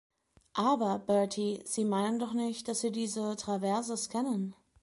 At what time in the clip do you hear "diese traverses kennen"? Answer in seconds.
2.91-4.55